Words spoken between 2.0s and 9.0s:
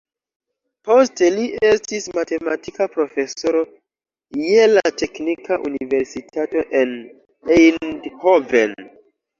matematika profesoro je la teknika universitato en Eindhoven.